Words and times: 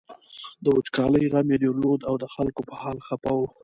د 0.63 0.65
وچکالۍ 0.77 1.25
غم 1.31 1.47
یې 1.53 1.57
درلود 1.63 1.99
او 2.09 2.15
د 2.21 2.25
خلکو 2.33 2.61
په 2.69 2.75
حال 2.81 2.97
خپه 3.07 3.31
و. 3.37 3.41